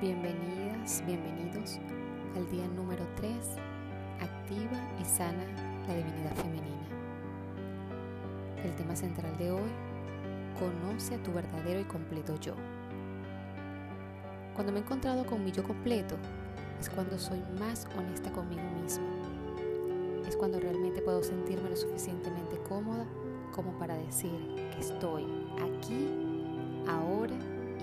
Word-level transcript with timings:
Bienvenidas, 0.00 1.04
bienvenidos 1.06 1.78
al 2.34 2.50
día 2.50 2.66
número 2.66 3.06
3, 3.14 3.32
activa 4.20 4.76
y 5.00 5.04
sana 5.04 5.44
la 5.86 5.94
divinidad 5.94 6.34
femenina. 6.34 6.88
El 8.64 8.74
tema 8.74 8.96
central 8.96 9.36
de 9.38 9.52
hoy, 9.52 9.70
conoce 10.58 11.14
a 11.14 11.22
tu 11.22 11.32
verdadero 11.32 11.78
y 11.78 11.84
completo 11.84 12.38
yo. 12.40 12.54
Cuando 14.54 14.72
me 14.72 14.80
he 14.80 14.82
encontrado 14.82 15.24
con 15.24 15.44
mi 15.44 15.52
yo 15.52 15.62
completo, 15.62 16.16
es 16.80 16.90
cuando 16.90 17.16
soy 17.16 17.40
más 17.60 17.86
honesta 17.96 18.32
conmigo 18.32 18.68
misma. 18.82 19.04
Es 20.26 20.36
cuando 20.36 20.58
realmente 20.58 21.02
puedo 21.02 21.22
sentirme 21.22 21.70
lo 21.70 21.76
suficientemente 21.76 22.58
cómoda 22.68 23.06
como 23.54 23.78
para 23.78 23.96
decir 23.96 24.32
que 24.72 24.80
estoy 24.80 25.24
aquí, 25.54 26.08
ahora 26.88 27.36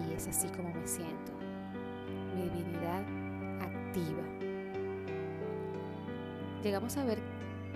y 0.09 0.13
es 0.13 0.27
así 0.27 0.49
como 0.49 0.73
me 0.73 0.85
siento 0.85 1.40
mi 2.35 2.43
divinidad 2.43 3.03
activa. 3.61 4.23
Llegamos 6.63 6.97
a 6.97 7.05
ver 7.05 7.19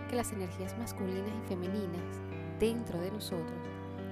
que 0.09 0.16
las 0.16 0.32
energías 0.32 0.77
masculinas 0.77 1.32
y 1.44 1.48
femeninas 1.50 2.22
dentro 2.60 2.99
de 2.99 3.12
nosotros 3.12 3.60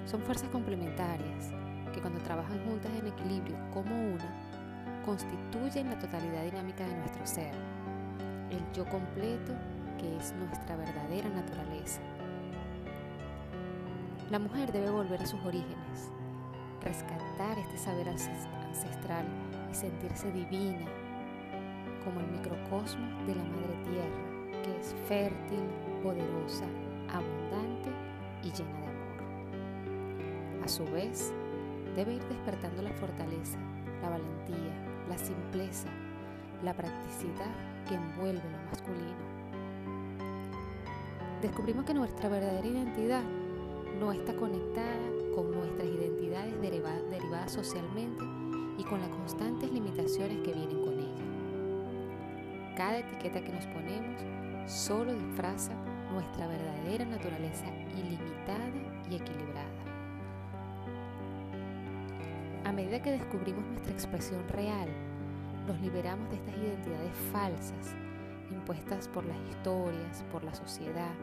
son 0.06 0.22
fuerzas 0.22 0.50
complementarias 0.50 1.52
que 1.94 2.02
cuando 2.02 2.20
trabajan 2.22 2.64
juntas 2.66 2.92
en 3.00 3.08
equilibrio 3.08 3.56
como 3.74 3.96
una, 3.96 5.04
constituyen 5.06 5.90
la 5.90 6.00
totalidad 6.00 6.44
dinámica 6.44 6.86
de 6.86 6.96
nuestro 6.96 7.26
ser, 7.26 7.54
el 8.50 8.60
yo 8.74 8.86
completo 8.86 9.54
que 10.00 10.18
es 10.18 10.34
nuestra 10.34 10.76
verdadera 10.76 11.30
naturaleza. 11.30 12.02
La 14.32 14.40
mujer 14.40 14.72
debe 14.72 14.90
volver 14.90 15.22
a 15.22 15.26
sus 15.26 15.40
orígenes, 15.42 16.10
rescatar 16.82 17.60
este 17.60 17.78
saber 17.78 18.10
ancestral 18.10 19.26
sentirse 19.74 20.32
divina, 20.32 20.86
como 22.04 22.20
el 22.20 22.28
microcosmo 22.28 23.06
de 23.26 23.36
la 23.36 23.44
Madre 23.44 23.76
Tierra, 23.84 24.62
que 24.64 24.80
es 24.80 24.96
fértil, 25.08 25.60
poderosa, 26.02 26.66
abundante 27.10 27.90
y 28.44 28.52
llena 28.52 28.80
de 28.80 28.88
amor. 28.88 30.64
A 30.64 30.68
su 30.68 30.86
vez, 30.86 31.34
debe 31.96 32.16
ir 32.16 32.24
despertando 32.26 32.82
la 32.82 32.92
fortaleza, 32.94 33.58
la 34.02 34.10
valentía, 34.10 34.74
la 35.10 35.18
simpleza, 35.18 35.90
la 36.64 36.74
practicidad 36.74 37.52
que 37.88 37.96
envuelve 37.96 38.42
lo 38.44 38.70
masculino. 38.70 39.34
Descubrimos 41.42 41.86
que 41.86 41.94
nuestra 41.94 42.30
verdadera 42.30 42.68
identidad 42.68 43.24
no 44.00 44.12
está 44.12 44.34
conectada 44.36 45.10
con 45.36 45.52
nuestras 45.52 45.88
identidades 45.88 46.60
derivadas 46.62 47.52
socialmente 47.52 48.33
y 48.78 48.84
con 48.84 49.00
las 49.00 49.10
constantes 49.10 49.72
limitaciones 49.72 50.40
que 50.40 50.54
vienen 50.54 50.82
con 50.82 51.00
ella. 51.00 52.76
Cada 52.76 53.00
etiqueta 53.00 53.44
que 53.44 53.52
nos 53.52 53.66
ponemos 53.68 54.22
solo 54.66 55.14
disfraza 55.14 55.74
nuestra 56.12 56.48
verdadera 56.48 57.06
naturaleza 57.06 57.66
ilimitada 57.96 58.66
y 59.10 59.16
equilibrada. 59.16 59.70
A 62.66 62.72
medida 62.72 63.02
que 63.02 63.12
descubrimos 63.12 63.66
nuestra 63.66 63.94
expresión 63.94 64.48
real, 64.50 64.88
nos 65.68 65.80
liberamos 65.82 66.30
de 66.30 66.38
estas 66.38 66.58
identidades 66.58 67.16
falsas 67.32 67.96
impuestas 68.50 69.08
por 69.08 69.26
las 69.26 69.38
historias, 69.50 70.24
por 70.32 70.44
la 70.44 70.54
sociedad, 70.54 71.14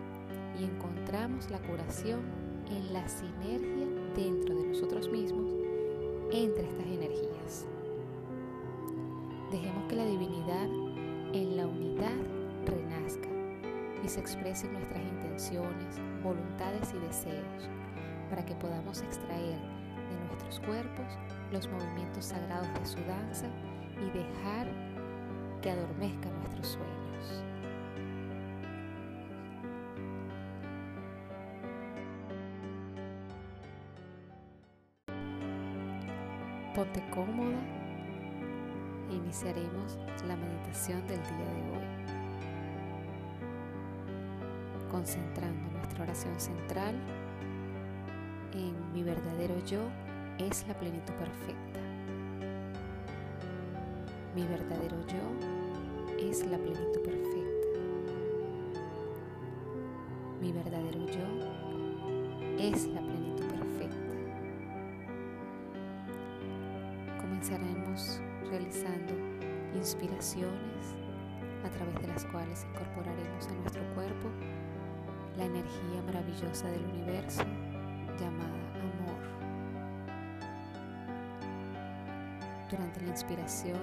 y 0.59 0.65
encontramos 0.65 1.51
la 1.51 1.59
curación 1.59 2.21
en 2.71 2.93
la 2.93 3.09
sinergia 3.09 3.87
dentro 4.15 4.55
de 4.55 4.67
nosotros 4.67 5.09
mismos 5.11 5.59
entre 6.33 6.64
estas 6.64 6.86
energías. 6.86 7.67
Dejemos 9.50 9.84
que 9.89 9.97
la 9.97 10.05
divinidad 10.05 10.67
en 11.33 11.56
la 11.56 11.67
unidad 11.67 12.17
renazca 12.67 13.28
y 14.05 14.09
se 14.09 14.20
exprese 14.20 14.67
en 14.67 14.75
nuestras 14.75 15.03
intenciones, 15.03 16.00
voluntades 16.22 16.94
y 16.94 16.99
deseos 17.06 17.69
para 18.28 18.44
que 18.44 18.54
podamos 18.54 19.03
extraer 19.03 19.59
de 19.59 20.27
nuestros 20.28 20.60
cuerpos 20.60 21.06
los 21.53 21.69
movimientos 21.69 22.27
sagrados 22.27 22.69
de 22.78 22.87
su 22.87 22.99
danza 23.06 23.47
y 23.99 24.10
dejar 24.16 24.69
que 25.60 25.71
adormezcan 25.71 26.33
nuestros 26.38 26.69
sueños. 26.69 27.09
Ponte 36.80 37.04
cómoda 37.10 37.58
e 39.10 39.14
iniciaremos 39.14 39.98
la 40.26 40.34
meditación 40.34 41.06
del 41.06 41.18
día 41.18 41.52
de 41.52 41.60
hoy. 41.72 41.84
Concentrando 44.91 45.70
nuestra 45.72 46.04
oración 46.04 46.41
central 46.41 46.94
en 48.54 48.92
mi 48.94 49.02
verdadero 49.02 49.62
yo 49.66 49.80
es 50.38 50.66
la 50.68 50.72
plenitud 50.72 51.12
perfecta. 51.12 51.80
Mi 54.34 54.47
verdadero 54.47 55.06
yo 55.06 56.26
es 56.30 56.47
la 56.47 56.56
plenitud 56.56 57.02
perfecta. 57.02 57.78
Mi 60.41 60.50
verdadero 60.50 61.06
yo 61.08 62.58
es 62.58 62.86
la 62.86 62.92
plenitud 62.92 63.09
comenzaremos 67.41 68.21
realizando 68.51 69.15
inspiraciones 69.75 70.95
a 71.65 71.71
través 71.71 71.95
de 72.03 72.09
las 72.09 72.27
cuales 72.27 72.67
incorporaremos 72.71 73.47
a 73.47 73.53
nuestro 73.53 73.83
cuerpo 73.95 74.28
la 75.39 75.45
energía 75.47 76.03
maravillosa 76.05 76.69
del 76.69 76.84
universo 76.84 77.43
llamada 78.19 78.59
amor. 78.77 79.23
Durante 82.71 83.01
la 83.01 83.09
inspiración 83.09 83.81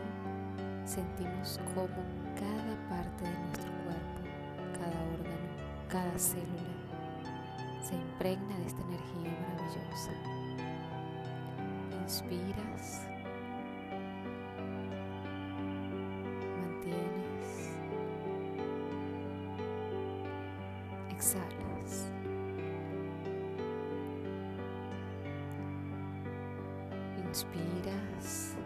sentimos 0.85 1.59
cómo 1.73 1.87
cada 2.35 2.89
parte 2.89 3.23
de 3.23 3.39
nuestro 3.39 3.71
cuerpo, 3.85 4.21
cada 4.73 5.01
órgano, 5.13 5.47
cada 5.89 6.19
célula 6.19 6.77
se 7.81 7.95
impregna 7.95 8.55
de 8.55 8.67
esta 8.67 8.81
energía 8.83 9.35
maravillosa. 9.41 10.11
Inspiras 12.03 13.16
exhalas. 21.27 22.07
Inspiras. 27.27 28.56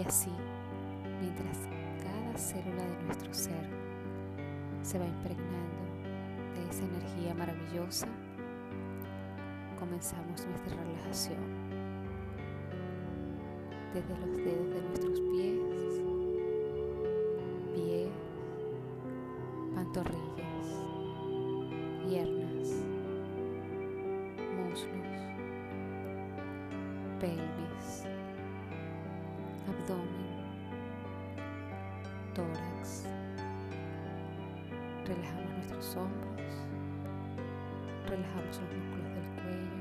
Y 0.00 0.02
así, 0.02 0.30
mientras 1.20 1.58
cada 2.02 2.38
célula 2.38 2.82
de 2.82 3.02
nuestro 3.04 3.34
ser 3.34 3.68
se 4.82 4.98
va 4.98 5.04
impregnando 5.04 5.76
de 6.54 6.70
esa 6.70 6.84
energía 6.84 7.34
maravillosa, 7.34 8.06
comenzamos 9.78 10.46
nuestra 10.46 10.74
relajación. 10.74 11.36
Desde 13.92 14.16
los 14.20 14.36
dedos 14.38 14.70
de 14.70 14.80
nuestros 14.80 15.20
pies, 15.20 15.60
pies, 17.74 18.08
pantorrillas, 19.74 20.66
piernas, 22.08 22.68
muslos, 24.56 25.10
pelvis 27.20 27.69
abdomen, 29.80 30.28
tórax. 32.34 33.04
Relajamos 35.06 35.52
nuestros 35.54 35.96
hombros, 35.96 36.52
relajamos 38.06 38.60
los 38.60 38.70
músculos 38.76 39.10
del 39.14 39.28
cuello, 39.42 39.80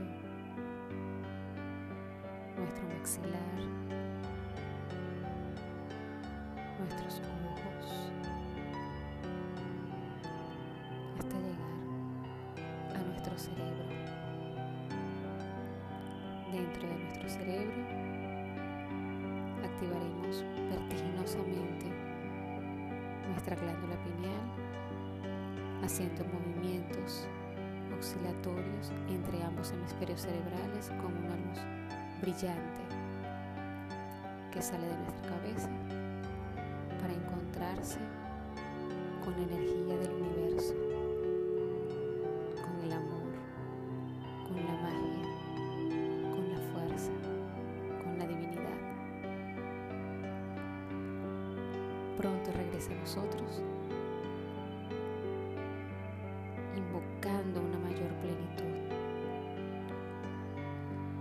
nuestro 2.57 2.83
maxilar, 2.97 3.59
nuestros 6.79 7.13
ojos, 7.19 8.11
hasta 11.19 11.35
llegar 11.37 11.79
cerebro. 13.37 13.89
Dentro 16.51 16.87
de 16.87 16.95
nuestro 16.95 17.29
cerebro 17.29 17.98
vertiginosamente 20.69 21.85
nuestra 23.29 23.55
glándula 23.55 23.95
pineal, 24.03 25.83
haciendo 25.83 26.23
movimientos 26.25 27.27
oscilatorios 27.97 28.91
entre 29.07 29.43
ambos 29.43 29.71
hemisferios 29.71 30.21
cerebrales 30.21 30.89
como 31.01 31.17
una 31.19 31.35
luz 31.35 31.59
brillante 32.21 32.81
que 34.51 34.61
sale 34.61 34.87
de 34.87 34.97
nuestra 34.97 35.29
cabeza 35.29 35.69
para 37.01 37.13
encontrarse 37.13 37.99
con 39.23 39.33
la 39.33 39.43
energía 39.43 39.97
del 39.97 40.11
universo, 40.13 40.73
Pronto 52.19 52.51
regresa 52.51 52.91
a 52.91 52.95
nosotros, 52.95 53.61
invocando 56.75 57.61
una 57.61 57.79
mayor 57.79 58.13
plenitud. 58.19 58.65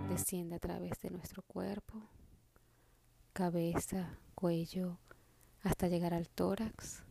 Desciende 0.09 0.57
a 0.57 0.59
través 0.59 0.99
de 0.99 1.09
nuestro 1.11 1.41
cuerpo, 1.43 2.01
cabeza, 3.31 4.19
cuello, 4.35 4.99
hasta 5.63 5.87
llegar 5.87 6.13
al 6.13 6.27
tórax 6.27 7.05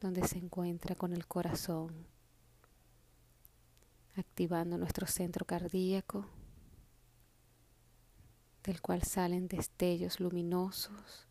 donde 0.00 0.26
se 0.26 0.38
encuentra 0.38 0.94
con 0.94 1.12
el 1.12 1.26
corazón, 1.26 2.06
activando 4.16 4.78
nuestro 4.78 5.06
centro 5.06 5.44
cardíaco, 5.44 6.24
del 8.62 8.80
cual 8.80 9.02
salen 9.02 9.46
destellos 9.46 10.20
luminosos, 10.20 11.28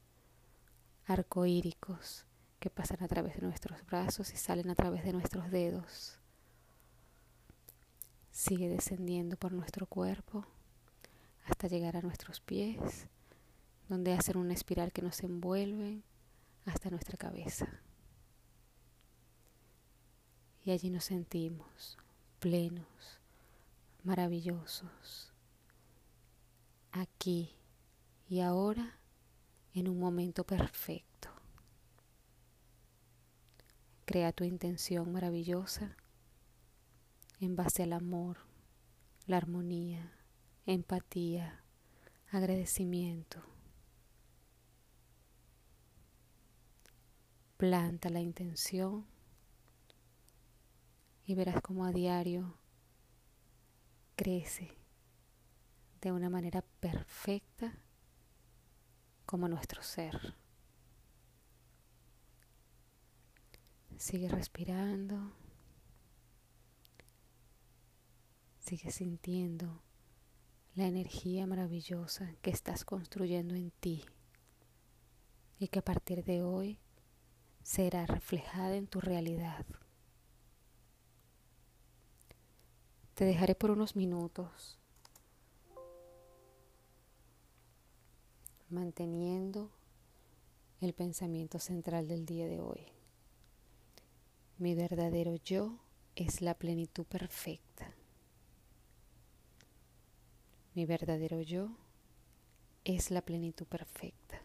arcoíricos, 1.05 2.25
que 2.59 2.69
pasan 2.69 3.03
a 3.03 3.07
través 3.07 3.35
de 3.35 3.41
nuestros 3.41 3.85
brazos 3.85 4.33
y 4.33 4.37
salen 4.37 4.69
a 4.69 4.75
través 4.75 5.03
de 5.03 5.13
nuestros 5.13 5.51
dedos. 5.51 6.19
Sigue 8.31 8.69
descendiendo 8.69 9.37
por 9.37 9.51
nuestro 9.51 9.85
cuerpo 9.85 10.45
hasta 11.45 11.67
llegar 11.67 11.97
a 11.97 12.01
nuestros 12.01 12.39
pies, 12.39 13.07
donde 13.89 14.13
hacen 14.13 14.37
una 14.37 14.53
espiral 14.53 14.91
que 14.91 15.01
nos 15.01 15.21
envuelve 15.21 16.03
hasta 16.65 16.89
nuestra 16.89 17.17
cabeza 17.17 17.67
y 20.65 20.71
allí 20.71 20.89
nos 20.89 21.05
sentimos 21.05 21.97
plenos, 22.39 23.19
maravillosos, 24.03 25.33
aquí 26.91 27.55
y 28.29 28.39
ahora 28.39 28.97
en 29.73 29.87
un 29.87 29.99
momento 29.99 30.45
perfecto. 30.45 31.29
Crea 34.05 34.31
tu 34.31 34.43
intención 34.43 35.11
maravillosa 35.11 35.95
en 37.39 37.55
base 37.55 37.83
al 37.83 37.93
amor, 37.93 38.37
la 39.25 39.37
armonía, 39.37 40.11
empatía, 40.65 41.63
agradecimiento. 42.31 43.41
Planta 47.57 48.09
la 48.09 48.19
intención 48.19 49.05
y 51.25 51.35
verás 51.35 51.61
cómo 51.61 51.85
a 51.85 51.91
diario 51.91 52.57
crece 54.15 54.77
de 56.01 56.11
una 56.11 56.29
manera 56.29 56.61
perfecta 56.79 57.73
como 59.33 59.47
nuestro 59.47 59.81
ser. 59.81 60.35
Sigue 63.97 64.29
respirando, 64.29 65.33
sigue 68.59 68.91
sintiendo 68.91 69.81
la 70.75 70.85
energía 70.85 71.47
maravillosa 71.47 72.35
que 72.43 72.51
estás 72.51 72.85
construyendo 72.85 73.55
en 73.55 73.71
ti 73.71 74.05
y 75.57 75.69
que 75.69 75.79
a 75.79 75.83
partir 75.83 76.23
de 76.23 76.43
hoy 76.43 76.77
será 77.63 78.05
reflejada 78.05 78.75
en 78.75 78.85
tu 78.85 79.01
realidad. 79.01 79.65
Te 83.15 83.25
dejaré 83.25 83.55
por 83.55 83.71
unos 83.71 83.95
minutos 83.95 84.77
manteniendo 88.73 89.69
el 90.81 90.93
pensamiento 90.93 91.59
central 91.59 92.07
del 92.07 92.25
día 92.25 92.47
de 92.47 92.59
hoy. 92.59 92.81
Mi 94.57 94.75
verdadero 94.75 95.35
yo 95.35 95.79
es 96.15 96.41
la 96.41 96.55
plenitud 96.55 97.05
perfecta. 97.05 97.93
Mi 100.73 100.85
verdadero 100.85 101.41
yo 101.41 101.69
es 102.83 103.11
la 103.11 103.21
plenitud 103.21 103.65
perfecta. 103.67 104.41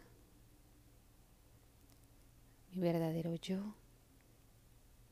Mi 2.71 2.79
verdadero 2.79 3.35
yo 3.35 3.75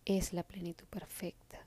es 0.05 0.31
la 0.31 0.43
plenitud 0.43 0.85
perfecta. 0.85 1.66